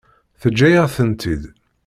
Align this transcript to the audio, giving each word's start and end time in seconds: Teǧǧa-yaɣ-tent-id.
Teǧǧa-yaɣ-tent-id. 0.41 1.43